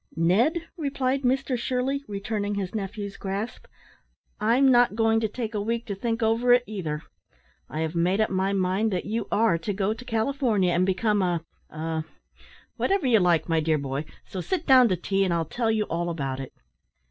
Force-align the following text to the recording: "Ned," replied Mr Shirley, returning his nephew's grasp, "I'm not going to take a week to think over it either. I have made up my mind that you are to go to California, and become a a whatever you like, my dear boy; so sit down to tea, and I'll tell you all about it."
"Ned," 0.15 0.67
replied 0.77 1.21
Mr 1.21 1.55
Shirley, 1.55 2.03
returning 2.07 2.55
his 2.55 2.73
nephew's 2.73 3.17
grasp, 3.17 3.67
"I'm 4.39 4.71
not 4.71 4.95
going 4.95 5.19
to 5.19 5.27
take 5.27 5.53
a 5.53 5.61
week 5.61 5.85
to 5.85 5.93
think 5.93 6.23
over 6.23 6.53
it 6.53 6.63
either. 6.65 7.03
I 7.69 7.81
have 7.81 7.93
made 7.93 8.19
up 8.19 8.31
my 8.31 8.51
mind 8.51 8.91
that 8.91 9.05
you 9.05 9.27
are 9.31 9.59
to 9.59 9.73
go 9.73 9.93
to 9.93 10.03
California, 10.03 10.71
and 10.73 10.87
become 10.87 11.21
a 11.21 11.43
a 11.69 12.03
whatever 12.77 13.05
you 13.05 13.19
like, 13.19 13.47
my 13.47 13.59
dear 13.59 13.77
boy; 13.77 14.05
so 14.25 14.41
sit 14.41 14.65
down 14.65 14.87
to 14.89 14.95
tea, 14.95 15.23
and 15.23 15.31
I'll 15.31 15.45
tell 15.45 15.69
you 15.69 15.83
all 15.83 16.09
about 16.09 16.39
it." 16.39 16.51